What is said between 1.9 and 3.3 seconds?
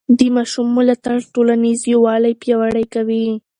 یووالی پیاوړی کوي.